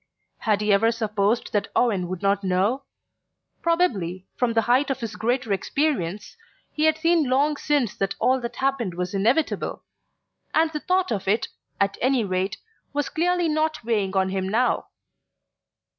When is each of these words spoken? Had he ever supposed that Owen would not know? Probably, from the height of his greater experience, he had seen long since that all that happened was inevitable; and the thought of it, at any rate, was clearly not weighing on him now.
Had 0.39 0.61
he 0.61 0.73
ever 0.73 0.91
supposed 0.91 1.53
that 1.53 1.67
Owen 1.75 2.07
would 2.07 2.23
not 2.23 2.43
know? 2.43 2.85
Probably, 3.61 4.25
from 4.35 4.53
the 4.53 4.63
height 4.63 4.89
of 4.89 4.99
his 4.99 5.15
greater 5.15 5.53
experience, 5.53 6.35
he 6.73 6.85
had 6.85 6.97
seen 6.97 7.29
long 7.29 7.55
since 7.55 7.95
that 7.97 8.15
all 8.17 8.41
that 8.41 8.55
happened 8.55 8.95
was 8.95 9.13
inevitable; 9.13 9.83
and 10.55 10.71
the 10.71 10.79
thought 10.79 11.11
of 11.11 11.27
it, 11.27 11.49
at 11.79 11.99
any 12.01 12.23
rate, 12.23 12.57
was 12.93 13.09
clearly 13.09 13.47
not 13.47 13.83
weighing 13.83 14.17
on 14.17 14.29
him 14.29 14.49
now. 14.49 14.87